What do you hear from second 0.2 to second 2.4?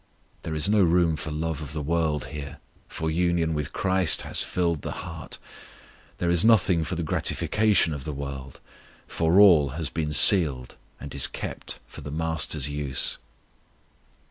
There is no room for love of the world